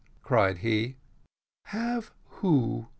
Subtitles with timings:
[0.23, 0.95] cried he.
[1.65, 2.87] "Have who?"